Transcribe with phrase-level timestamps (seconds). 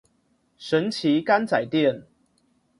[0.57, 2.07] 神奇柑仔店